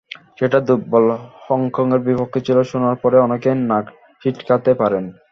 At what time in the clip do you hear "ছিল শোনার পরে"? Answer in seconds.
2.47-3.17